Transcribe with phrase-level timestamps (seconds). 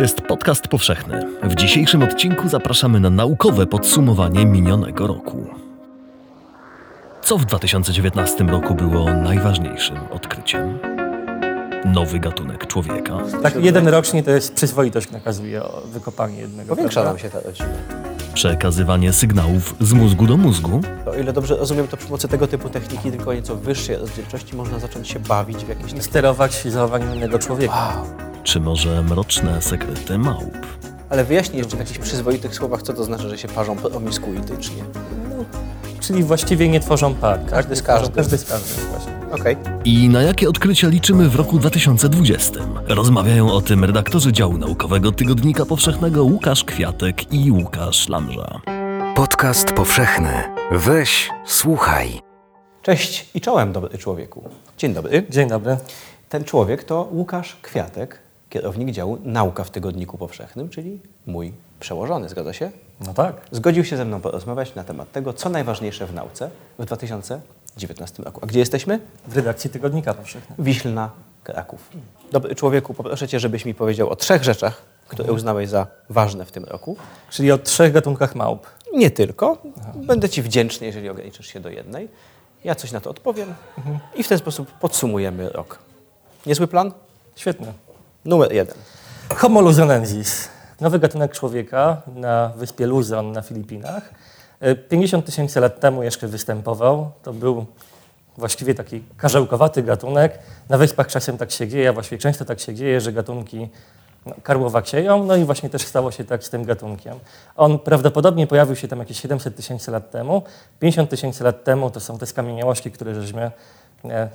[0.00, 1.26] jest podcast powszechny.
[1.42, 5.46] W dzisiejszym odcinku zapraszamy na naukowe podsumowanie minionego roku.
[7.22, 10.78] Co w 2019 roku było najważniejszym odkryciem?
[11.84, 13.18] Nowy gatunek człowieka.
[13.42, 16.76] Tak, jeden rocznie to jest przyzwoitość nakazuje o wykopanie jednego.
[16.76, 17.68] Powiększa nam się ta rodzina.
[18.34, 20.80] Przekazywanie sygnałów z mózgu do mózgu.
[21.06, 24.78] O ile dobrze rozumiem, to przy pomocy tego typu techniki, tylko nieco wyższej rozdzielczości, można
[24.78, 27.74] zacząć się bawić w jakieś I sterować zachowaniem innego człowieka.
[27.74, 28.35] Wow.
[28.46, 30.66] Czy może mroczne sekrety małp?
[31.10, 34.84] Ale wyjaśnij jeszcze w jakichś przyzwoitych słowach, co to znaczy, że się parzą promiskuitycznie.
[36.00, 37.38] Czyli właściwie nie tworzą par.
[37.38, 37.50] tak?
[37.50, 38.12] Każdy z każdym.
[38.12, 39.12] Każdy z każdym, właśnie.
[39.40, 39.56] Okej.
[39.84, 42.54] I na jakie odkrycia liczymy w roku 2020?
[42.88, 48.60] Rozmawiają o tym redaktorzy działu naukowego Tygodnika Powszechnego Łukasz Kwiatek i Łukasz Lamża.
[49.16, 50.42] Podcast powszechny.
[50.72, 52.20] Weź, słuchaj.
[52.82, 54.48] Cześć i czołem, dobry człowieku.
[54.78, 55.26] Dzień dobry.
[55.30, 55.76] Dzień dobry.
[56.28, 62.52] Ten człowiek to Łukasz Kwiatek, kierownik działu Nauka w Tygodniku Powszechnym, czyli mój przełożony, zgadza
[62.52, 62.70] się?
[63.00, 63.36] No tak.
[63.50, 68.40] Zgodził się ze mną porozmawiać na temat tego, co najważniejsze w nauce w 2019 roku.
[68.42, 69.00] A gdzie jesteśmy?
[69.26, 70.62] W redakcji Tygodnika Powszechnego.
[70.62, 71.10] Wiślna,
[71.44, 71.90] Kraków.
[72.32, 76.52] Dobry człowieku, poproszę Cię, żebyś mi powiedział o trzech rzeczach, które uznałeś za ważne w
[76.52, 76.96] tym roku.
[77.30, 78.66] Czyli o trzech gatunkach małp.
[78.94, 79.58] Nie tylko.
[79.94, 82.08] Będę Ci wdzięczny, jeżeli ograniczysz się do jednej.
[82.64, 83.54] Ja coś na to odpowiem
[84.14, 85.78] i w ten sposób podsumujemy rok.
[86.46, 86.92] Niezły plan?
[87.36, 87.72] Świetnie.
[88.26, 88.74] Numer jeden.
[89.36, 90.48] Homo luzonensis.
[90.80, 94.10] Nowy gatunek człowieka na wyspie Luzon na Filipinach.
[94.60, 97.10] E, 50 tysięcy lat temu jeszcze występował.
[97.22, 97.66] To był
[98.38, 100.38] właściwie taki karzełkowaty gatunek.
[100.68, 103.68] Na wyspach czasem tak się dzieje, a właściwie często tak się dzieje, że gatunki
[104.26, 107.18] no, karłowakieją, no i właśnie też stało się tak z tym gatunkiem.
[107.56, 110.42] On prawdopodobnie pojawił się tam jakieś 700 tysięcy lat temu.
[110.80, 113.50] 50 tysięcy lat temu to są te skamieniałości, które żeśmy,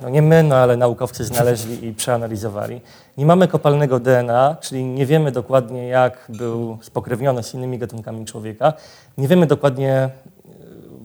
[0.02, 2.80] no nie my, no ale naukowcy znaleźli i przeanalizowali.
[3.16, 8.72] Nie mamy kopalnego DNA, czyli nie wiemy dokładnie jak był spokrewniony z innymi gatunkami człowieka.
[9.18, 10.10] Nie wiemy dokładnie e,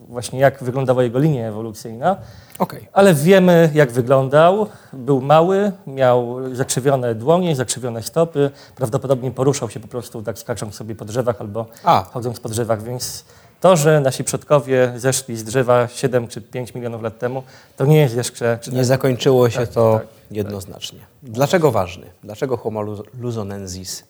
[0.09, 2.17] właśnie jak wyglądała jego linia ewolucyjna.
[2.59, 2.87] Okej.
[2.93, 4.67] Ale wiemy, jak wyglądał.
[4.93, 8.51] Był mały, miał zakrzywione dłonie, zakrzywione stopy.
[8.75, 12.05] Prawdopodobnie poruszał się po prostu tak skacząc sobie po drzewach albo A.
[12.13, 13.25] chodząc po drzewach, więc
[13.61, 17.43] to, że nasi przodkowie zeszli z drzewa 7 czy 5 milionów lat temu,
[17.77, 18.59] to nie jest jeszcze...
[18.71, 20.99] Nie zakończyło się Tak, to tak, jednoznacznie.
[21.23, 22.05] Dlaczego ważny?
[22.23, 24.03] Dlaczego Homo luz- luzonensis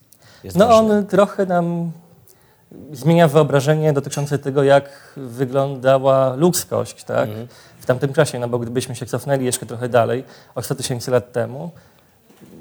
[0.44, 0.94] jest No ważny?
[0.98, 1.92] on trochę nam
[2.92, 7.30] zmienia wyobrażenie dotyczące tego, jak wyglądała ludzkość tak?
[7.30, 7.48] Mhm.
[7.80, 10.24] w tamtym czasie, no bo gdybyśmy się cofnęli jeszcze trochę dalej,
[10.56, 11.72] o 100 tysięcy lat temu,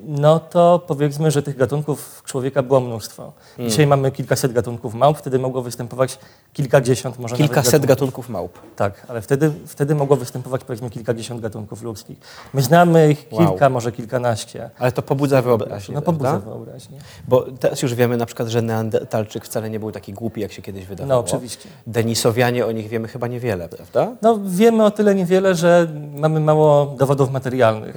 [0.08, 3.32] no to powiedzmy, że tych gatunków człowieka było mnóstwo.
[3.58, 3.70] Mm.
[3.70, 6.18] Dzisiaj mamy kilkaset gatunków małp, wtedy mogło występować
[6.52, 8.58] kilkadziesiąt, może Kilkaset nawet gatunków małp.
[8.76, 12.18] Tak, ale wtedy, wtedy mogło występować powiedzmy kilkadziesiąt gatunków ludzkich.
[12.54, 13.48] My znamy ich Wow.
[13.48, 14.70] kilka, może kilkanaście.
[14.78, 16.50] Ale to pobudza wyobraźnię, No pobudza prawda?
[16.50, 16.98] wyobraźnię.
[17.28, 20.62] Bo teraz już wiemy na przykład, że Neandertalczyk wcale nie był taki głupi, jak się
[20.62, 21.22] kiedyś wydawało.
[21.22, 21.68] No oczywiście.
[21.86, 24.16] Denisowianie o nich wiemy chyba niewiele, prawda?
[24.22, 27.96] No, wiemy o tyle niewiele, że mamy mało dowodów materialnych.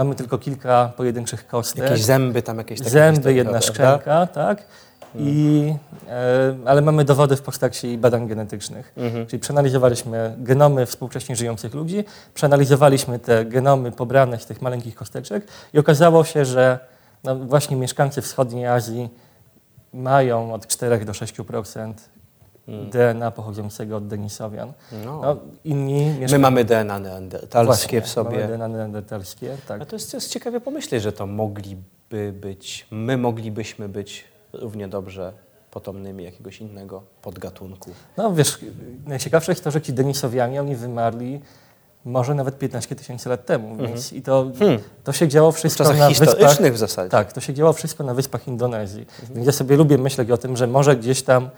[0.00, 1.84] Mamy tylko kilka pojedynczych kostek.
[1.84, 4.64] Jakieś zęby tam, jakieś takie Zęby, jedna szczęka, tak?
[5.14, 5.74] I,
[6.08, 8.94] e, ale mamy dowody w postaci badań genetycznych.
[9.28, 15.78] Czyli przeanalizowaliśmy genomy współcześnie żyjących ludzi, przeanalizowaliśmy te genomy pobrane z tych maleńkich kosteczek i
[15.78, 16.78] okazało się, że
[17.24, 19.08] no właśnie mieszkańcy wschodniej Azji
[19.94, 21.92] mają od 4 do 6%
[22.90, 24.72] DNA pochodzącego od Denisowian.
[25.04, 25.20] No.
[25.20, 28.30] No, inni My mamy DNA neandertalskie Właśnie, w sobie.
[28.30, 29.80] Mamy DNA neandertalskie, tak.
[29.80, 34.88] No to jest, to jest ciekawie pomyśleć, że to mogliby być, my moglibyśmy być równie
[34.88, 35.32] dobrze
[35.70, 37.90] potomnymi jakiegoś innego podgatunku.
[38.16, 38.58] No wiesz,
[39.06, 41.40] najciekawsze jest to, że ci Denisowianie, oni wymarli
[42.04, 44.46] może nawet 15 tysięcy lat temu, więc i to,
[45.04, 46.72] to się działo W wszystko czasach na historycznych wyspach...
[46.72, 47.10] w zasadzie.
[47.10, 49.06] Tak, to się działo wszystko na wyspach Indonezji.
[49.34, 51.50] Więc ja sobie lubię myśleć o tym, że może gdzieś tam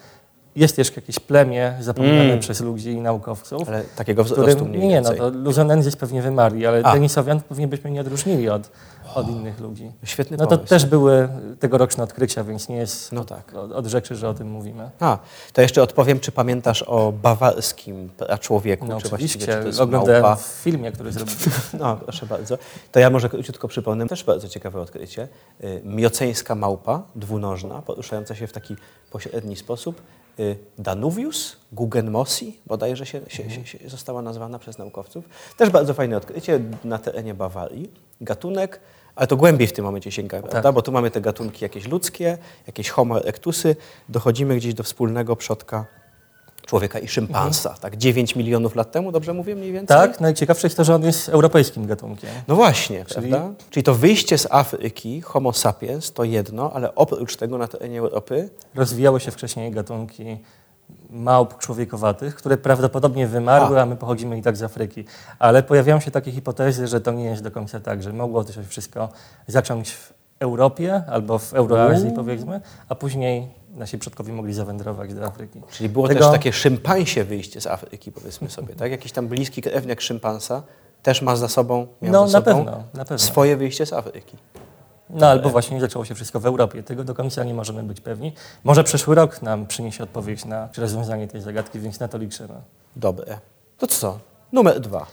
[0.56, 2.38] jest jeszcze jakieś plemię zapomniane Mm.
[2.40, 6.66] przez ludzi i naukowców, Ale takiego wzrostu mniej nie, nie, no to Luzonensis pewnie wymarli,
[6.66, 6.92] ale A.
[6.92, 8.70] Denisowian pewnie byśmy nie odróżnili od,
[9.14, 9.90] od innych ludzi.
[10.04, 10.68] Świetny No to pomysł.
[10.68, 11.28] też były
[11.60, 13.54] tegoroczne odkrycia, więc nie jest No tak.
[13.54, 14.90] od, od rzeczy, że o tym mówimy.
[15.00, 15.18] A,
[15.52, 18.10] to jeszcze odpowiem, czy pamiętasz o bawarskim
[18.40, 20.36] człowieku, No czy oczywiście, to jest oglądałem małpa?
[20.36, 21.50] w filmie, który zrobiłem.
[21.78, 22.58] No, proszę bardzo.
[22.92, 24.06] To ja może króciutko przypomnę.
[24.08, 25.28] Też bardzo ciekawe odkrycie.
[25.64, 28.76] Y, Mioceńska małpa, dwunożna, poruszająca się w taki
[29.10, 30.02] pośredni sposób.
[30.40, 35.24] Y, Danuvius guggenmossi, bodajże się, się, się, się została nazwana przez naukowców.
[35.56, 37.90] Też bardzo fajne odkrycie na terenie Bawarii.
[38.20, 38.80] Gatunek,
[39.16, 40.72] ale to głębiej w tym momencie sięga, prawda?
[40.72, 43.76] Bo tu mamy te gatunki jakieś ludzkie, jakieś homo erectusy.
[44.08, 45.86] Dochodzimy gdzieś do wspólnego przodka
[46.72, 47.74] człowieka i szympansa.
[47.80, 49.96] Tak, 9 milionów lat temu, dobrze mówię mniej więcej?
[49.96, 52.30] Tak, najciekawsze jest to, że on jest europejskim gatunkiem.
[52.48, 53.54] No właśnie, Czyli- prawda?
[53.70, 58.50] Czyli to wyjście z Afryki, Homo sapiens, to jedno, ale oprócz tego na terenie Europy
[58.74, 60.38] Rozwijały się wcześniej gatunki
[61.10, 63.86] małp człowiekowatych, które prawdopodobnie wymarły, a.
[63.86, 65.04] my pochodzimy i tak z Afryki.
[65.38, 68.52] Ale pojawiają się takie hipotezy, że to nie jest do końca tak, że mogło to
[68.52, 69.08] się wszystko
[69.46, 75.60] zacząć w Europie albo w Euroazji powiedzmy, a później nasi przodkowie mogli zawędrować do Afryki.
[75.70, 78.90] Czyli było Tego- też takie szympansie wyjście z Afryki, powiedzmy sobie, tak?
[78.90, 80.62] Jakiś tam bliski krewniak szympansa
[81.02, 83.18] też ma za sobą, miał No za na sobą pewno, na pewno.
[83.18, 84.36] swoje wyjście z Afryki.
[85.10, 86.82] No albo właśnie zaczęło się wszystko w Europie.
[86.82, 88.32] Tego do końca nie możemy być pewni.
[88.64, 92.54] Może przyszły rok nam przyniesie odpowiedź na rozwiązanie tej zagadki, więc na to liczymy.
[92.96, 93.38] Dobre.
[93.78, 94.18] To co?
[94.52, 95.06] Numer dwa.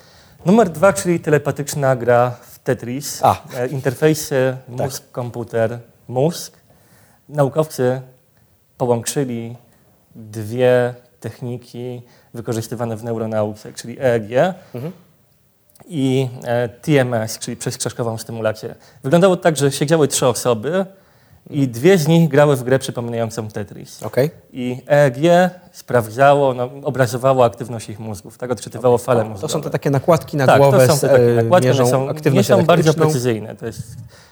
[0.46, 3.20] Numer dwa, czyli telepatyczna gra w Tetris.
[3.24, 3.42] A.
[3.56, 6.58] E, Interfejsy mózg, komputer, mózg.
[7.30, 8.02] Naukowcy
[8.78, 9.56] połączyli
[10.16, 12.02] dwie techniki
[12.34, 14.54] wykorzystywane w neuronauce, czyli EEG
[15.88, 18.76] i e, TMS, czyli przezkrzaczkową stymulację.
[19.04, 20.86] Wyglądało tak, że siedziały trzy osoby
[21.50, 24.04] i dwie z nich grały w grę przypominającą Tetris.
[24.04, 24.32] Okej?
[24.54, 25.18] I EEG
[25.72, 29.42] sprawdzało, no, obrazowało aktywność ich mózgów, tak odczytywało fale mózgowe.
[29.42, 31.88] To są te takie nakładki na tak, głowę, to są te takie e, nakładki, mierzą
[31.88, 33.56] są, nie są bardzo precyzyjne.
[33.56, 33.82] To jest,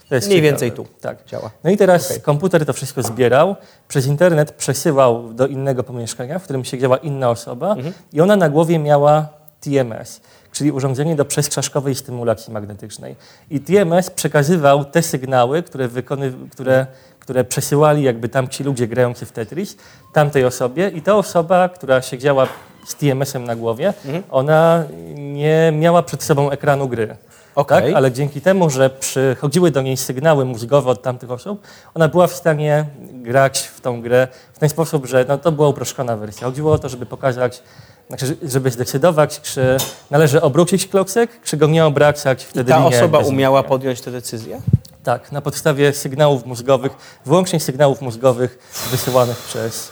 [0.10, 0.52] to jest Mniej ciekawe.
[0.52, 1.26] więcej tu Tak.
[1.26, 1.52] działa.
[1.64, 2.22] No i teraz Okej.
[2.22, 3.56] komputer to wszystko zbierał,
[3.88, 7.94] przez internet przesyłał do innego pomieszkania, w którym siedziała inna osoba Mhm.
[8.14, 9.28] i ona na głowie miała
[9.62, 10.22] TMS,
[10.58, 13.16] czyli urządzenie do przezkrzaczkowej stymulacji magnetycznej.
[13.52, 16.88] I TMS przekazywał te sygnały, które, wykony, które,
[17.20, 19.78] które przesyłali jakby tam ci ludzie grający w Tetris,
[20.14, 22.48] tamtej osobie i ta osoba, która siedziała
[22.88, 24.24] z TMS-em na głowie, Mhm.
[24.30, 24.84] ona
[25.16, 27.16] nie miała przed sobą ekranu gry.
[27.56, 27.84] Okej.
[27.84, 27.96] Tak?
[27.96, 31.62] Ale dzięki temu, że przychodziły do niej sygnały mózgowe od tamtych osób,
[31.94, 35.68] ona była w stanie grać w tą grę w ten sposób, że no, to była
[35.68, 36.48] uproszczona wersja.
[36.48, 37.64] Chodziło o to, żeby pokazać,
[38.08, 39.78] znaczy, żeby zdecydować, czy
[40.12, 42.44] należy obrócić klocek, czy go nie obracać.
[42.44, 44.62] I Wtedy ta linia osoba umiała podjąć tę decyzję?
[45.04, 46.92] Tak, na podstawie sygnałów mózgowych,
[47.26, 48.60] wyłącznie sygnałów mózgowych
[48.92, 49.92] wysyłanych przez,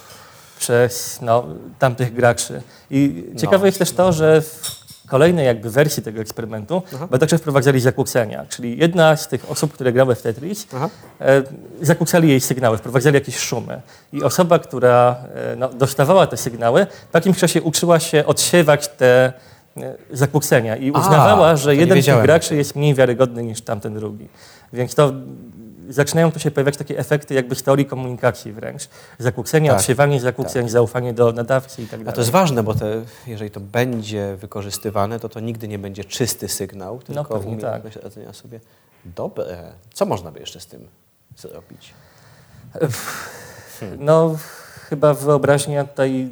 [0.58, 1.44] przez no,
[1.78, 2.62] tamtych graczy.
[2.90, 3.66] I ciekawe No.
[3.66, 9.16] jest też to, że w kolejnej jakby wersji tego eksperymentu badacze wprowadzali zakłócenia, czyli jedna
[9.16, 10.90] z tych osób, które grały w Tetris, Aha.
[11.20, 11.42] e,
[11.82, 13.80] zakłócali jej sygnały, wprowadzali jakieś szumy.
[14.12, 19.32] I osoba, która e, no, dostawała te sygnały, w jakimś czasie uczyła się odsiewać te
[19.76, 23.60] e, zakłócenia i A, uznawała, to że jeden z tych graczy jest mniej wiarygodny niż
[23.60, 24.28] tamten drugi.
[24.72, 25.12] Więc to
[25.88, 28.88] zaczynają tu się pojawiać takie efekty jakby z teorii komunikacji wręcz.
[29.18, 32.14] Zakłócenia, Tak, odsiewanie zakłóceń, zaufanie do nadawcy i tak A dalej.
[32.14, 36.48] to jest ważne, bo te, jeżeli to będzie wykorzystywane, to to nigdy nie będzie czysty
[36.48, 38.60] sygnał, tylko No, pewnie umiejętność radzenia sobie.
[39.04, 39.72] Dobre.
[39.92, 40.88] Co można by jeszcze z tym
[41.36, 41.94] zrobić?
[43.98, 44.36] No,
[44.88, 46.28] chyba wyobraźnia tutaj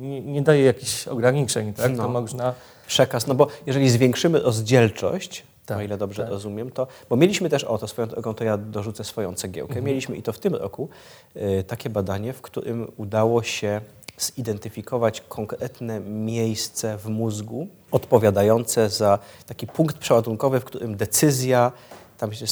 [0.00, 1.92] nie, nie daje jakichś ograniczeń, tak?
[1.96, 2.02] No.
[2.02, 2.54] To można...
[2.86, 5.42] Przekaz, no bo jeżeli zwiększymy rozdzielczość,
[5.74, 6.30] Tak, o ile dobrze tak.
[6.30, 9.86] rozumiem, to, bo mieliśmy też, o to swoją drogą, to ja dorzucę swoją cegiełkę, Mhm.
[9.86, 10.88] mieliśmy i to w tym roku
[11.36, 13.80] y, takie badanie, w którym udało się
[14.18, 21.72] zidentyfikować konkretne miejsce w mózgu odpowiadające za taki punkt przeładunkowy, w którym decyzja,
[22.18, 22.44] tam się,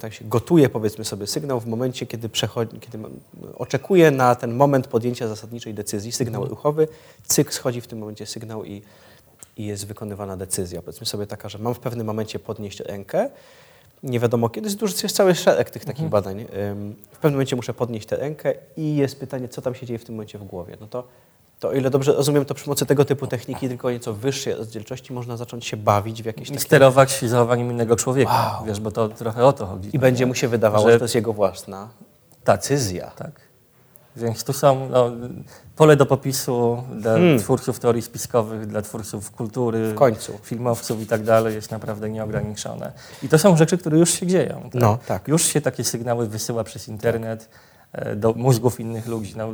[0.00, 2.98] tam się gotuje powiedzmy sobie sygnał w momencie, kiedy, przechodzi, kiedy
[3.56, 6.50] oczekuje na ten moment podjęcia zasadniczej decyzji, sygnał Mhm.
[6.50, 6.88] ruchowy,
[7.26, 8.82] cyk, schodzi w tym momencie sygnał i,
[9.56, 10.82] i jest wykonywana decyzja.
[10.82, 13.30] Powiedzmy sobie taka, że mam w pewnym momencie podnieść rękę,
[14.02, 16.40] nie wiadomo kiedy, jest, jest cały szereg tych takich badań.
[16.40, 19.98] Ym, W pewnym momencie muszę podnieść tę rękę i jest pytanie, co tam się dzieje
[19.98, 20.76] w tym momencie w głowie.
[20.80, 21.04] No to,
[21.60, 25.12] to o ile dobrze rozumiem, to przy pomocy tego typu techniki, tylko nieco wyższej rozdzielczości,
[25.12, 26.64] można zacząć się bawić w jakieś I takie...
[26.64, 28.66] sterować zachowaniem innego człowieka, Wow.
[28.66, 29.90] wiesz, bo to trochę o to chodzi.
[29.92, 31.88] I będzie mu się wydawało, Że- że to jest jego własna
[32.44, 33.10] Tak, decyzja.
[33.10, 33.30] tak.
[34.16, 35.10] Więc tu są no,
[35.76, 37.38] pole do popisu dla Hmm.
[37.38, 39.94] twórców teorii spiskowych, dla twórców kultury,
[40.42, 42.92] filmowców i tak dalej jest naprawdę nieograniczone.
[43.22, 44.62] I to są rzeczy, które już się dzieją.
[44.72, 44.82] Tak?
[44.82, 45.28] No, tak.
[45.28, 47.48] Już się takie sygnały wysyła przez internet
[47.92, 49.34] e, do mózgów innych ludzi.
[49.36, 49.48] No,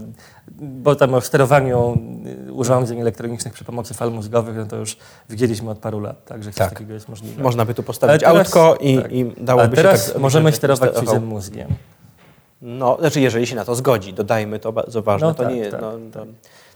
[0.58, 1.98] bo tam o sterowaniu
[2.48, 4.96] y, urządzeń elektronicznych przy pomocy fal mózgowych, no to już
[5.30, 6.70] widzieliśmy od paru lat, tak, że coś Tak.
[6.70, 7.42] takiego jest możliwe.
[7.42, 9.12] Można by tu postawić teraz- autko i, tak.
[9.12, 10.22] i dałoby A teraz się tak...
[10.22, 11.68] możemy sterować cudzym mózgiem.
[12.62, 15.70] No, znaczy jeżeli się na to zgodzi, dodajmy to bardzo ważne, No to tak, nie
[15.70, 16.26] tak, no, to,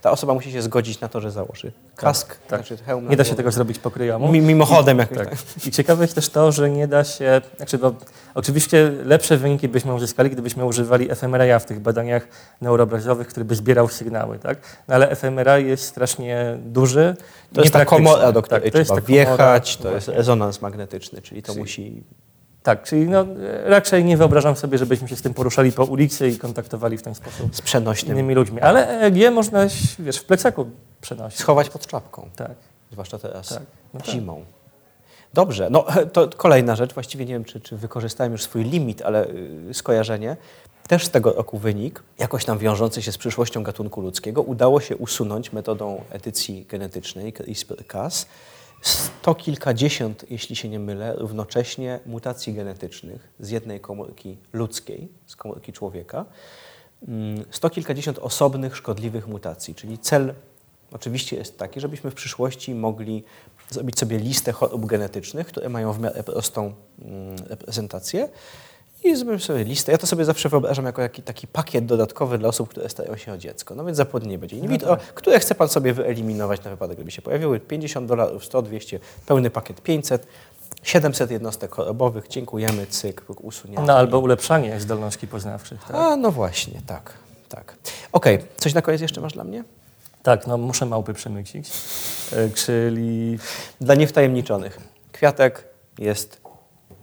[0.00, 2.60] ta osoba musi się zgodzić na to, że założy kask, tak.
[2.60, 3.36] znaczy hełm Nie da się głowę.
[3.36, 4.32] tego zrobić po kryjomu.
[4.32, 5.28] Mi- Mimochodem jakoś Tak.
[5.30, 5.66] tak.
[5.66, 7.92] I ciekawe jest też to, że nie da się, znaczy bo
[8.34, 12.28] oczywiście lepsze wyniki byśmy uzyskali, gdybyśmy używali fMRI w tych badaniach
[12.60, 14.58] neuroobrazowych, który by zbierał sygnały, tak?
[14.88, 17.16] No ale fMRI jest strasznie duży.
[17.54, 21.22] To jest ta komora, do której tak, to jest trzeba wjechać, to jest rezonans magnetyczny,
[21.22, 22.02] czyli to Czyli- musi
[22.64, 23.26] Tak, czyli no,
[23.64, 27.14] raczej nie wyobrażam sobie, żebyśmy się z tym poruszali po ulicy i kontaktowali w ten
[27.14, 28.12] sposób Z przenośnym.
[28.12, 28.60] innymi ludźmi.
[28.60, 29.66] Ale EEG można,
[29.98, 30.66] wiesz, w plecaku
[31.00, 31.40] przenosić.
[31.40, 32.50] Schować pod czapką, Tak,
[32.92, 33.62] zwłaszcza teraz tak.
[33.94, 34.08] No tak.
[34.08, 34.44] zimą.
[35.34, 39.26] Dobrze, no to kolejna rzecz, właściwie nie wiem, czy, czy wykorzystałem już swój limit, ale
[39.70, 40.36] y, skojarzenie.
[40.88, 44.96] Też z tego roku wynik, jakoś tam wiążący się z przyszłością gatunku ludzkiego, udało się
[44.96, 48.26] usunąć metodą edycji genetycznej CRISPR-Cas
[48.84, 55.72] sto kilkadziesiąt, jeśli się nie mylę, równocześnie mutacji genetycznych z jednej komórki ludzkiej, z komórki
[55.72, 56.24] człowieka,
[57.08, 60.34] mm, sto kilkadziesiąt osobnych szkodliwych mutacji, czyli cel
[60.92, 63.24] oczywiście jest taki, żebyśmy w przyszłości mogli
[63.70, 68.28] zrobić sobie listę chorób genetycznych, które mają w miarę prostą mm, reprezentację
[69.04, 69.92] i zrobimy sobie listę.
[69.92, 73.38] Ja to sobie zawsze wyobrażam jako taki pakiet dodatkowy dla osób, które starają się o
[73.38, 73.74] dziecko.
[73.74, 77.22] No więc zapłodnienie będzie in vitro, które chce Pan sobie wyeliminować na wypadek, gdyby się
[77.22, 77.60] pojawiły.
[77.60, 80.26] 50 dolarów, 100, 200, pełny pakiet 500,
[80.82, 83.86] 700 jednostek chorobowych, dziękujemy, cyk, usunięty.
[83.86, 85.80] No albo ulepszanie zdolności poznawczych.
[85.86, 87.12] Tak, A, no właśnie, tak,
[87.48, 87.76] tak.
[88.12, 89.64] Okej, coś na koniec jeszcze masz dla mnie?
[90.22, 91.70] tak no muszę małpy przemycić.
[92.32, 93.38] E, Czyli
[93.80, 94.78] Dla niewtajemniczonych.
[95.12, 95.64] Kwiatek
[95.98, 96.40] jest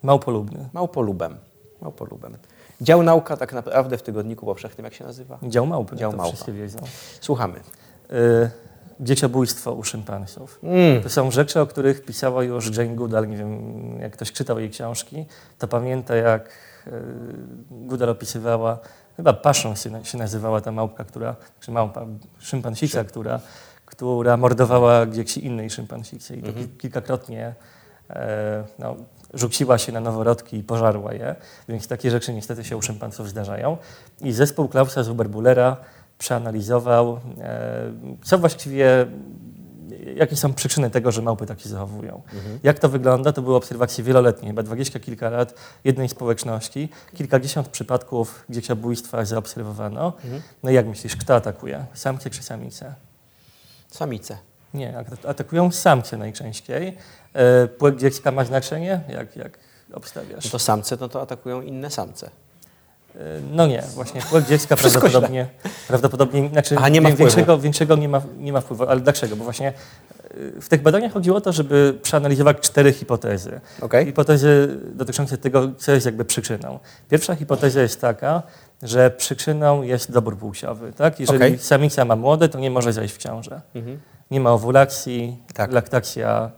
[0.03, 0.69] małpolubny.
[0.73, 1.37] małpolubem.
[1.81, 2.37] Małpolubem.
[2.81, 5.39] Dział nauka tak naprawdę w Tygodniku Powszechnym, jak się nazywa?
[5.43, 6.37] Dział małpy, Dział małpa.
[7.21, 7.59] Słuchamy.
[8.11, 8.49] Y,
[8.99, 10.59] dzieciobójstwo u szympansów.
[10.63, 11.03] Mm.
[11.03, 13.27] To są rzeczy, o których pisała już Jane Goodall.
[13.29, 15.25] Nie wiem, jak ktoś czytał jej książki,
[15.59, 16.49] to pamięta, jak
[16.87, 16.91] y,
[17.71, 18.79] Goodall opisywała,
[19.17, 22.05] chyba Paszą się, na- się nazywała ta małpka, która, czy małpa,
[22.39, 23.39] szympansica, która,
[23.85, 26.35] która mordowała dzieci innej szympansicy.
[26.35, 26.67] I to Mhm.
[26.67, 27.55] ki- kilkakrotnie
[28.09, 28.95] e, no,
[29.33, 31.35] rzuciła się na noworodki i pożarła je,
[31.69, 33.77] więc takie rzeczy niestety się u szympansów zdarzają.
[34.21, 35.77] I zespół Klausa Zuberbulera
[36.17, 37.91] przeanalizował, e,
[38.23, 39.05] co właściwie,
[40.15, 42.21] jakie są przyczyny tego, że małpy tak się zachowują.
[42.63, 43.31] Jak to wygląda?
[43.33, 46.89] To były obserwacje wieloletnie, chyba dwadzieścia kilka lat jednej społeczności.
[47.15, 50.13] Kilkadziesiąt przypadków dzieciobójstwa zaobserwowano.
[50.63, 51.85] No i jak myślisz, kto atakuje?
[51.93, 52.93] Samce czy samice?
[53.91, 54.50] Samice.
[54.73, 56.97] Nie, ak- atakują samce najczęściej.
[57.33, 59.01] E, Płeć dziecka ma znaczenie?
[59.09, 59.57] Jak, jak
[59.93, 60.45] obstawiasz?
[60.45, 62.29] No to samce, no to atakują inne samce.
[63.15, 63.19] E,
[63.51, 65.47] No nie, właśnie płeć dziecka prawdopodobnie,
[65.87, 67.19] prawdopodobnie znaczy Aha, nie ma wpływu.
[67.23, 68.83] większego, większego nie, ma, nie ma wpływu.
[68.89, 69.35] Ale dlaczego?
[69.35, 69.73] Bo właśnie e,
[70.61, 73.61] w tych badaniach chodziło o to, żeby przeanalizować cztery hipotezy.
[73.81, 74.05] Okej.
[74.05, 76.79] Hipotezy dotyczące tego, co jest jakby przyczyną.
[77.09, 78.43] Pierwsza hipoteza jest taka,
[78.83, 80.93] że przyczyną jest dobór płciowy.
[80.93, 81.19] Tak?
[81.19, 81.59] Jeżeli Okej.
[81.59, 83.61] samica ma młode, to nie może zajść w ciążę.
[83.75, 83.99] Mhm.
[84.31, 85.71] Nie ma owulacji, Tak.
[85.71, 86.51] laktacja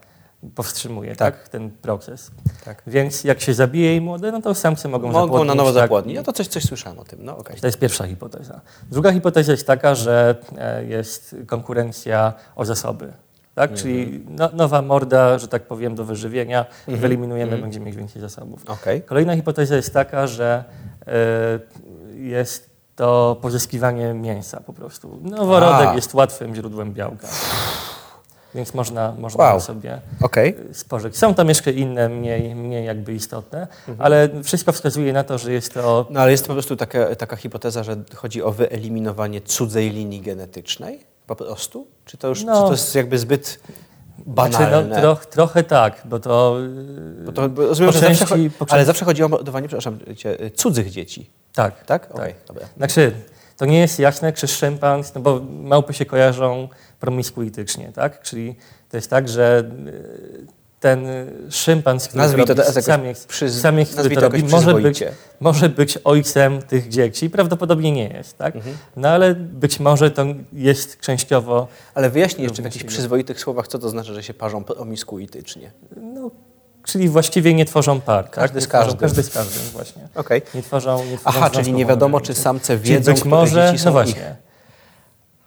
[0.55, 1.39] powstrzymuje Tak.
[1.39, 1.49] tak.
[1.49, 2.31] ten proces.
[2.65, 2.81] Tak.
[2.87, 5.83] Więc jak się zabije jej młode, no to samce mogą, Mogą na zapłodnić, nowo tak?
[5.83, 6.15] zapłodnić.
[6.15, 7.19] Ja to coś, coś słyszałem o tym.
[7.21, 7.59] No okej.
[7.61, 8.61] To jest pierwsza hipoteza.
[8.91, 13.13] Druga hipoteza jest taka, że e, jest konkurencja o zasoby.
[13.55, 13.71] Tak?
[13.71, 13.77] Mhm.
[13.77, 18.59] Czyli no, nowa morda, że tak powiem, do wyżywienia, wyeliminujemy, będziemy mieć więcej zasobów.
[18.59, 18.79] Mhm.
[18.79, 19.01] Okej.
[19.01, 20.63] Kolejna hipoteza jest taka, że
[21.07, 21.13] e,
[22.15, 25.19] jest to pozyskiwanie mięsa po prostu.
[25.21, 25.95] Noworodek A.
[25.95, 27.27] jest łatwym źródłem białka.
[28.55, 29.59] Więc można, można Wow.
[29.59, 30.55] sobie Okej.
[30.73, 31.17] spożyć.
[31.17, 33.97] Są tam jeszcze inne, mniej, mniej jakby istotne, Mhm.
[34.01, 37.35] ale wszystko wskazuje na to, że jest to No ale jest po prostu taka, taka
[37.35, 40.99] hipoteza, że chodzi o wyeliminowanie cudzej linii genetycznej?
[41.27, 41.87] Po prostu?
[42.05, 42.53] Czy to już No.
[42.61, 43.59] czy to jest jakby zbyt
[44.25, 44.67] banalne?
[44.67, 46.57] Znaczy, no, troch, trochę tak, bo to.
[47.25, 49.99] Bo to bo rozumiem, po zawsze, części- chodzi- po ale zawsze chodzi o mordowanie, przepraszam,
[50.55, 51.85] cudzych dzieci, Tak.
[51.85, 52.11] tak?
[52.11, 52.65] Okej, dobra.
[52.77, 53.11] Znaczy,
[53.57, 56.67] to nie jest jasne, czy szympans, no bo małpy się kojarzą
[56.99, 58.21] promiskuitycznie, tak?
[58.21, 58.55] Czyli
[58.89, 61.05] to jest tak, że y, ten
[61.49, 65.03] szympans, który Nazwij to robi samiec, przyz- samiec który to robi, może być,
[65.39, 67.29] może być ojcem tych dzieci.
[67.29, 68.55] Prawdopodobnie nie jest, tak?
[68.55, 68.77] Mhm.
[68.95, 73.79] No ale być może to jest częściowo Ale wyjaśnij jeszcze w jakichś przyzwoitych słowach, co
[73.79, 75.71] to znaczy, że się parzą promiskuitycznie.
[75.95, 76.31] No,
[76.85, 78.29] czyli właściwie nie tworzą par.
[78.29, 78.63] Każdy tak?
[78.63, 78.99] z Nie tworzą- każdym.
[78.99, 80.01] Każdy z każdym, właśnie.
[80.15, 80.41] Okej.
[80.55, 83.67] Nie tworzą, nie tworzą Aha, czyli nie wiadomo, czy samce Czyli wiedzą, być które może,
[83.71, 84.13] dzieci są no właśnie.
[84.21, 84.42] ich.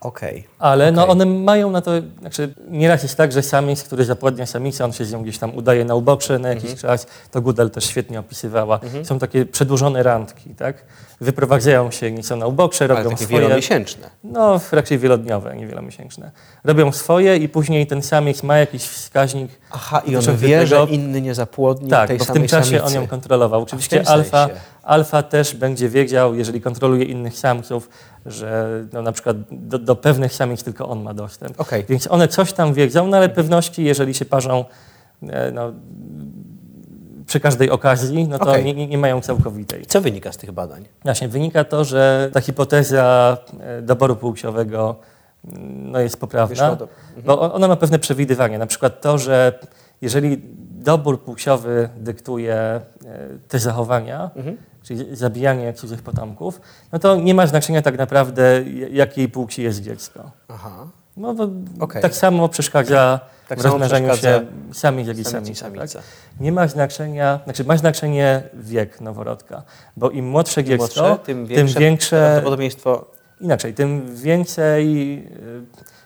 [0.06, 0.44] Okej.
[0.58, 1.12] Ale no Okej.
[1.12, 5.04] one mają na to, znaczy nieraz jest tak, że samiec, który zapładnia samicę, on się
[5.04, 6.78] z nią gdzieś tam udaje na ubocze na jakiś Mhm.
[6.78, 8.80] czas, to Goodall też świetnie opisywała.
[9.02, 10.84] Są takie przedłużone randki, tak?
[11.20, 13.40] Wyprowadzają się nieco na ubocze, Ale robią takie swoje...
[13.40, 14.10] wielomiesięczne.
[14.24, 16.30] No, raczej wielodniowe, nie wielomiesięczne.
[16.64, 20.86] Robią swoje i później ten samiec ma jakiś wskaźnik Aha, i on wie, tego- że
[20.90, 22.84] inny nie zapłodni tak, tej bo w tym czasie samicy.
[22.84, 23.62] on ją kontrolował.
[23.62, 24.48] Oczywiście alfa,
[24.82, 27.88] alfa też będzie wiedział, jeżeli kontroluje innych samców,
[28.26, 31.60] że no, na przykład do, do pewnych samic tylko on ma dostęp.
[31.60, 31.84] Okej.
[31.88, 34.64] Więc one coś tam wiedzą, no ale pewności, jeżeli się parzą
[35.22, 35.72] e, no,
[37.26, 38.64] przy każdej okazji, no to Okej.
[38.74, 39.86] nie, nie, mają całkowitej.
[39.86, 40.84] Co wynika z tych badań?
[41.02, 44.96] Właśnie wynika to, że ta hipoteza e, doboru płciowego
[45.44, 46.88] mm, no, jest poprawna, do-
[47.24, 48.58] bo o- ona ma pewne przewidywania.
[48.58, 49.58] Na przykład to, że
[50.00, 52.80] jeżeli dobór płciowy dyktuje e,
[53.48, 54.30] te zachowania,
[54.86, 56.60] czyli zabijanie cudzych potomków,
[56.92, 60.30] no to nie ma znaczenia tak naprawdę, jakiej płci jest dziecko.
[60.48, 60.86] Aha.
[61.16, 61.48] No, bo
[61.80, 62.02] Okej.
[62.02, 65.70] tak samo przeszkadza Tak w samo rozmnażaniu przeszkadza się samic, jak i samica.
[65.70, 66.04] Tak?
[66.40, 69.62] Nie ma znaczenia, znaczy ma znaczenie wiek noworodka,
[69.96, 73.04] bo im młodsze Im dziecko, młodsze, tym większe, większe prawdopodobieństwo.
[73.40, 75.18] Inaczej, tym więcej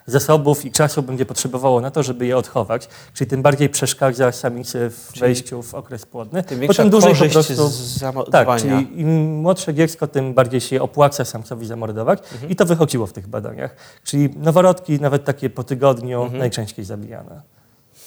[0.11, 4.89] zasobów i czasu będzie potrzebowało na to, żeby je odchować, czyli tym bardziej przeszkadza samicy
[4.89, 6.43] w wejściu w okres płodny.
[6.43, 7.67] Tym większa Potem dłużej po prostu...
[7.69, 8.45] z zamordowania.
[8.45, 12.51] Tak, czyli im młodsze dziecko, tym bardziej się opłaca samcowi zamordować Mhm.
[12.51, 13.75] i to wychodziło w tych badaniach.
[14.03, 16.39] Czyli noworodki, nawet takie po tygodniu, Mhm.
[16.39, 17.41] najczęściej zabijane.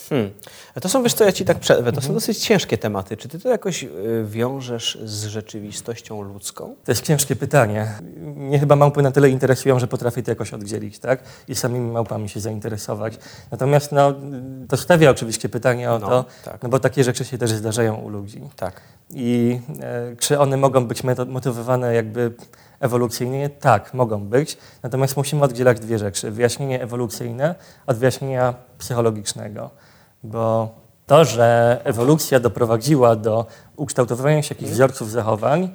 [0.08, 0.30] Hmm.
[0.74, 2.06] A to są, wiesz co, ja ci tak przerwę, to Mhm.
[2.06, 3.16] są dosyć ciężkie tematy.
[3.16, 3.88] Czy ty to jakoś y,
[4.28, 6.74] wiążesz z rzeczywistością ludzką?
[6.84, 7.92] To jest ciężkie pytanie.
[8.20, 11.20] Mnie chyba małpy na tyle interesują, że potrafię to jakoś oddzielić, tak?
[11.48, 13.18] I samymi małpami się zainteresować.
[13.50, 14.14] Natomiast no,
[14.68, 16.62] to stawia oczywiście pytanie o No, to, tak.
[16.62, 18.40] no bo takie rzeczy się też zdarzają u ludzi.
[18.56, 18.80] Tak.
[19.10, 22.32] I e, czy one mogą być motywowane jakby
[22.80, 23.50] ewolucyjnie?
[23.50, 24.58] Tak, mogą być.
[24.82, 26.30] Natomiast musimy oddzielać dwie rzeczy.
[26.30, 27.54] Wyjaśnienie ewolucyjne
[27.86, 29.70] od wyjaśnienia psychologicznego.
[30.24, 30.74] Bo
[31.06, 35.70] to, że ewolucja doprowadziła do ukształtowania się jakichś wzorców zachowań,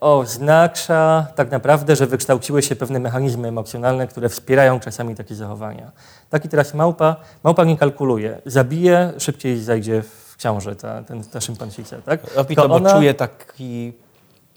[0.00, 5.90] oznacza tak naprawdę, że wykształciły się pewne mechanizmy emocjonalne, które wspierają czasami takie zachowania.
[6.30, 8.40] Tak i teraz małpa, małpa nie kalkuluje.
[8.46, 11.96] Zabije, szybciej zajdzie w ciążę ta, ten, ta szympansica.
[12.04, 12.34] Tak?
[12.34, 13.92] Robi To to, bo ona- czuje taki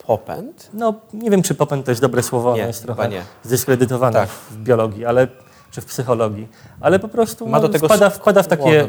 [0.05, 0.69] popęd?
[0.73, 3.21] No, nie wiem, czy popęd to jest dobre słowo, ono Nie, jest chyba trochę nie.
[3.43, 4.29] zdyskredytowane Tak.
[4.29, 5.27] w biologii, ale,
[5.73, 6.47] czy w psychologii,
[6.81, 8.87] ale po prostu Ma do no, tego wpada, wpada w, takie,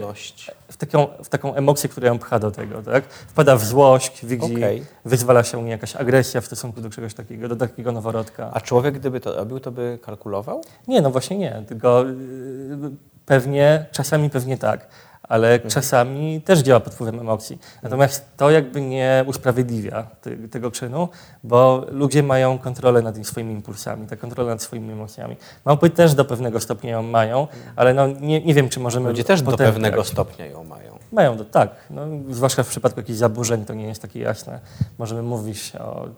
[0.68, 2.82] w, taką, w taką emocję, która ją pcha do tego.
[2.82, 3.04] Tak?
[3.08, 4.84] Wpada w złość, widzi, Okej.
[5.04, 8.50] wyzwala się u niej jakaś agresja w stosunku do czegoś takiego, do takiego noworodka.
[8.54, 10.62] A człowiek, gdyby to robił, to by kalkulował?
[10.88, 12.90] Nie, no właśnie nie, tylko yy,
[13.26, 14.88] pewnie, czasami pewnie tak,
[15.28, 15.70] ale Mhm.
[15.70, 17.58] czasami też działa pod wpływem emocji.
[17.82, 21.08] Natomiast to jakby nie usprawiedliwia ty, tego czynu,
[21.44, 25.36] bo ludzie mają kontrolę nad swoimi impulsami, ta kontrola nad swoimi emocjami.
[25.64, 29.24] Małpy też do pewnego stopnia ją mają, ale no nie, nie wiem, czy możemy Ludzie
[29.24, 30.94] też do pewnego stopnia ją mają.
[31.12, 31.70] Mają, do, tak.
[31.90, 34.60] No, zwłaszcza w przypadku jakichś zaburzeń to nie jest takie jasne.
[34.98, 36.08] Możemy mówić o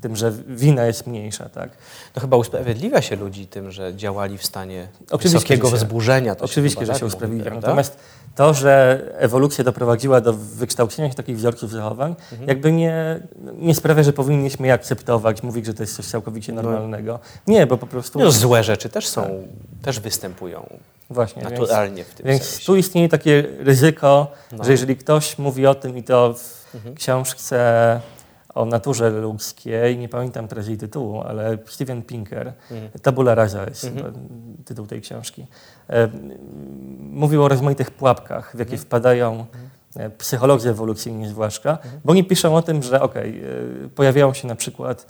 [0.00, 1.70] tym, że wina jest mniejsza, tak.
[2.12, 6.34] To chyba usprawiedliwia się ludzi tym, że działali w stanie Oczywiście, wysokiego się- wzburzenia.
[6.34, 7.54] To Oczywiście, chyba że tak się mówi, usprawiedliwia.
[7.54, 7.96] Natomiast
[8.34, 12.48] to, że ewolucja doprowadziła do wykształcenia się takich wzorców zachowań, Mhm.
[12.48, 13.20] jakby nie,
[13.58, 17.18] nie sprawia, że powinniśmy je akceptować, mówić, że to jest coś całkowicie normalnego.
[17.46, 19.48] Nie, bo po prostu No, złe rzeczy też są,
[19.82, 20.66] też występują
[21.10, 21.42] właśnie.
[21.42, 22.66] Więc, naturalnie w tym więc sensie.
[22.66, 24.64] tu istnieje takie ryzyko, No.
[24.64, 26.94] że jeżeli ktoś mówi o tym i to w Mhm.
[26.94, 28.00] książce
[28.54, 32.90] o naturze ludzkiej, nie pamiętam teraz jej tytułu, ale Steven Pinker, Mhm.
[33.02, 34.08] Tabula Rasa jest chyba
[34.64, 35.46] tytuł tej książki,
[35.90, 36.08] e,
[36.98, 39.46] mówił o rozmaitych pułapkach, w jakie wpadają
[39.96, 43.42] e, psycholodzy ewolucyjni zwłaszcza, bo oni piszą o tym, że okej,
[43.84, 45.06] e, pojawiają się na przykład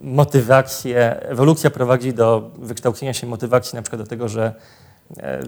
[0.00, 4.54] motywacje, ewolucja prowadzi do wykształcenia się motywacji na przykład do tego, że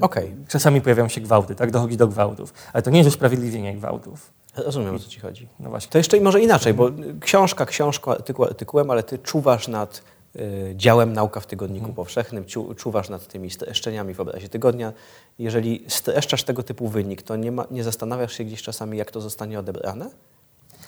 [0.00, 0.34] Okej.
[0.48, 4.32] czasami pojawiają się gwałty, tak, dochodzi do gwałtów, ale to nie jest usprawiedliwienie gwałtów.
[4.56, 5.48] Rozumiem, o co ci chodzi.
[5.60, 5.90] No właśnie.
[5.90, 10.02] To jeszcze może inaczej, bo książka książką, artykuł artykułem, ale ty czuwasz nad
[10.36, 11.94] y, działem Nauka w Tygodniku Mhm.
[11.94, 14.92] Powszechnym, ciu, czuwasz nad tymi streszczeniami w obrazie tygodnia.
[15.38, 19.20] Jeżeli streszczasz tego typu wynik, to nie, ma, nie zastanawiasz się gdzieś czasami, jak to
[19.20, 20.10] zostanie odebrane?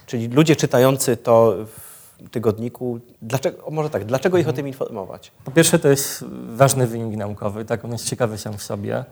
[0.06, 5.32] Czyli ludzie czytający to w tygodniku, dlaczego, może tak, dlaczego ich o tym informować?
[5.44, 7.84] Po pierwsze, to jest ważny wynik naukowy, tak?
[7.84, 9.04] On jest ciekawy sam w sobie.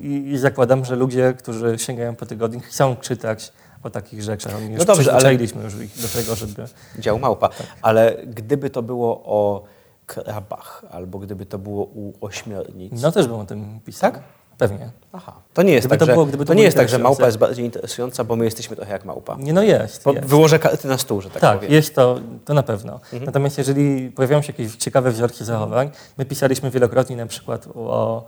[0.00, 3.52] I, I zakładam, że ludzie, którzy sięgają po tygodnik, chcą czytać
[3.86, 4.56] o takich rzeczach.
[4.56, 6.64] Oni już No dobrze, ale- już ich do tego, żeby...
[6.98, 7.48] Dział małpa.
[7.82, 9.64] Ale gdyby to było o
[10.06, 14.12] krabach, albo gdyby to było u ośmiornic, No też bym o tym pisał.
[14.12, 14.22] Tak?
[14.58, 14.90] Pewnie.
[15.12, 15.32] Aha.
[15.54, 16.88] To nie jest Gdyby tak, to że, było- gdyby to to nie było jest tak,
[16.88, 19.36] że małpa jest bardziej interesująca, bo my jesteśmy trochę jak małpa.
[19.38, 20.04] Nie, no jest.
[20.04, 20.26] Bo jest.
[20.26, 21.56] wyłożę karty na stół, że tak, Tak, powiem.
[21.64, 21.72] Mhm.
[21.72, 23.00] jest to, to na pewno.
[23.26, 28.24] Natomiast jeżeli pojawiają się jakieś ciekawe wzorki zachowań, my pisaliśmy wielokrotnie na przykład o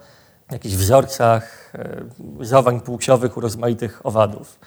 [0.53, 4.59] jakichś wzorcach e, zachowań płciowych u rozmaitych owadów.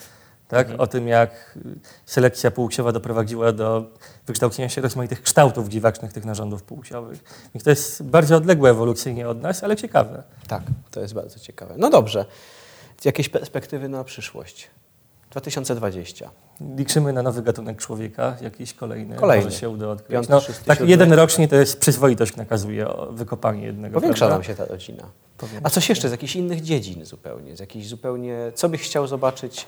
[0.51, 0.67] Tak?
[0.67, 0.79] Mhm.
[0.79, 1.57] O tym, jak
[2.05, 3.85] selekcja płciowa doprowadziła do
[4.27, 7.23] wykształcenia się rozmaitych kształtów dziwacznych tych narządów płciowych.
[7.55, 10.23] I to jest bardzo odległe ewolucyjnie od nas, ale ciekawe.
[10.47, 11.75] Tak, to jest bardzo ciekawe.
[11.77, 12.25] No dobrze.
[13.05, 14.67] Jakieś perspektywy na przyszłość?
[15.29, 16.29] 2020.
[16.77, 19.45] Liczymy na nowy gatunek człowieka, jakiś kolejny, Kolejny.
[19.45, 20.11] może się uda odkryć.
[20.11, 23.93] Piąty, no, tak jeden rocznie to jest przyzwoitość nakazuje o wykopanie jednego.
[23.93, 24.35] Powiększa prawda?
[24.35, 25.03] nam się ta rodzina.
[25.37, 27.57] Powiększa A coś jeszcze z jakichś innych dziedzin zupełnie?
[27.57, 28.51] Z jakichś zupełnie...
[28.55, 29.67] Co byś chciał zobaczyć?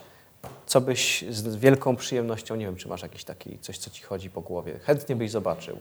[0.66, 2.56] Co byś z wielką przyjemnością...
[2.56, 3.60] Nie wiem, czy masz jakiś taki...
[3.60, 4.80] Coś, co ci chodzi po głowie.
[4.84, 5.78] Chętnie byś zobaczył.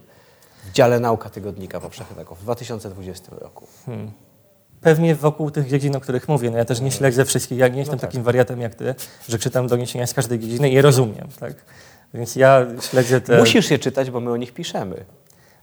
[0.65, 3.67] W dziale Nauka Tygodnika Powszechnego w 2020 roku.
[3.87, 4.11] Hmm.
[4.81, 6.51] pewnie wokół tych dziedzin, o których mówię.
[6.51, 8.11] No ja też nie śledzę wszystkich, ja nie jestem tak.
[8.11, 8.95] takim wariatem jak ty,
[9.29, 11.29] że czytam doniesienia z każdej dziedziny i je rozumiem.
[11.41, 11.55] Tak?
[12.15, 13.39] Więc ja śledzę te...
[13.39, 15.05] Musisz je czytać, bo my o nich piszemy.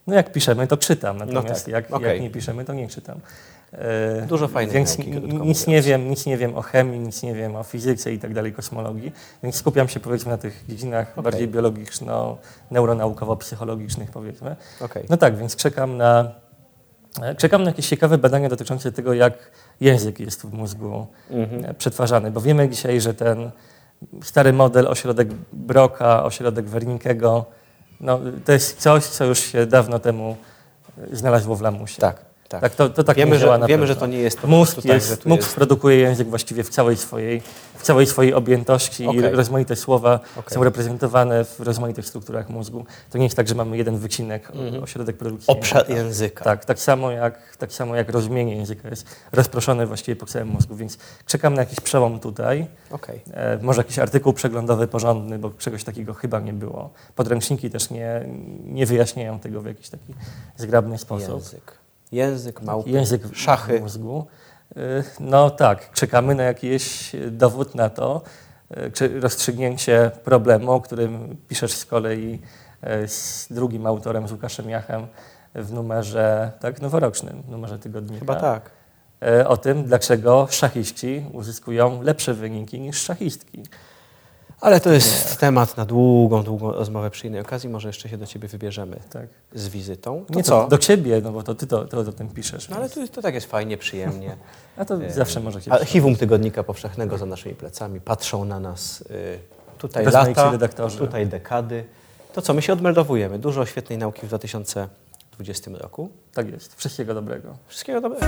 [0.08, 2.08] No jak piszemy, to czytam, natomiast tak, jak, okej.
[2.08, 3.20] jak nie piszemy, to nie czytam.
[3.74, 7.34] E, Dużo fajnych Więc nauki, nic nie wiem, nic nie wiem o chemii, nic nie
[7.34, 9.12] wiem o fizyce i tak dalej, kosmologii,
[9.44, 11.24] więc skupiam się powiedzmy na tych dziedzinach Okej.
[11.24, 14.56] bardziej biologiczno-neuronaukowo-psychologicznych powiedzmy.
[14.82, 15.06] Okej.
[15.10, 16.32] No tak, więc czekam na,
[17.38, 19.34] czekam na jakieś ciekawe badania dotyczące tego, jak
[19.82, 21.66] język jest w mózgu Mhm.
[21.66, 23.52] e, przetwarzany, bo wiemy dzisiaj, że ten
[24.24, 27.46] stary model, ośrodek Broca, ośrodek Wernickiego,
[28.02, 30.36] no, to jest coś, co już się dawno temu
[31.12, 32.02] e, znalazło w lamusie.
[32.02, 32.62] Tak, tak.
[32.62, 35.56] Tak, to, to tak wiemy, że, wiemy że to nie jest prostu tak, jest, jest...
[35.56, 37.42] produkuje język właściwie w całej swojej,
[37.78, 39.32] w całej swojej objętości i Okej.
[39.32, 40.54] rozmaite słowa Okej.
[40.54, 42.86] są reprezentowane w rozmaitych strukturach mózgu.
[43.10, 45.54] To nie jest tak, że mamy jeden wycinek, o- ośrodek produkcji.
[45.54, 46.44] Obszar języka.
[46.44, 50.76] Tak, tak samo, jak, tak samo jak rozumienie języka jest rozproszone właściwie po całym mózgu,
[50.76, 52.68] więc czekam na jakiś przełom tutaj.
[52.92, 53.22] Okej.
[53.34, 56.90] E, może jakiś artykuł przeglądowy porządny, bo czegoś takiego chyba nie było.
[57.16, 58.26] Podręczniki też nie,
[58.66, 60.14] nie wyjaśniają tego w jakiś taki
[60.58, 61.30] zgrabny sposób.
[61.30, 61.79] Język.
[62.12, 63.80] Język, małpy, Język w szachy.
[63.80, 64.26] mózgu.
[64.78, 68.22] Y, No tak, czekamy na jakiś dowód na to,
[68.78, 72.40] y, czy rozstrzygnięcie problemu, o którym piszesz z kolei
[73.04, 75.08] y, z drugim autorem, z Łukaszem Jachem
[75.56, 78.20] w numerze tak, noworocznym, numerze tygodnika.
[78.20, 78.72] Chyba tak.
[79.48, 83.64] O tym, dlaczego szachiści uzyskują lepsze wyniki niż szachistki.
[84.62, 87.70] Ale to jest temat na długą, długą rozmowę przy innej okazji.
[87.70, 89.28] Może jeszcze się do ciebie wybierzemy Tak.
[89.54, 90.26] z wizytą.
[90.28, 90.68] To Nie co?
[90.68, 92.70] do ciebie, no bo to ty to, to o tym piszesz.
[92.70, 94.38] No ale to, to tak jest fajnie, przyjemnie.
[94.78, 98.02] A to zawsze może się Archiwum Tygodnika Powszechnego za naszymi plecami.
[98.02, 99.40] Patrzą na nas y,
[99.78, 100.98] tutaj Rozmaici lata, redaktorzy.
[100.98, 101.84] tutaj dekady.
[102.34, 103.40] To co, my się odmeldowujemy.
[103.40, 106.10] Dużo świetnej nauki w 2020 roku.
[106.34, 106.76] Tak jest.
[106.76, 107.58] Wszystkiego dobrego.
[107.68, 108.26] Wszystkiego dobrego.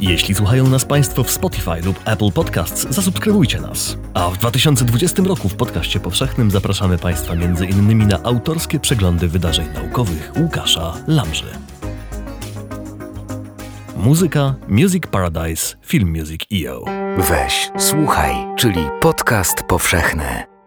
[0.00, 3.96] Jeśli słuchają nas Państwo w Spotify lub Apple Podcasts, zasubskrybujcie nas.
[4.14, 7.34] A w 2020 roku w podcaście powszechnym zapraszamy Państwa
[7.64, 11.46] innymi na autorskie przeglądy wydarzeń naukowych Łukasza Lamży.
[13.96, 16.84] Muzyka Music Paradise Film Music EO.
[17.18, 20.57] Weź, słuchaj, czyli podcast powszechny.